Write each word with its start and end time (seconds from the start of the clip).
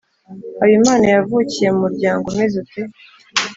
Habimana 0.59 1.05
yavukiye 1.15 1.67
mu 1.73 1.79
muryango 1.85 2.23
umeze 2.31 2.53
ute? 2.63 2.81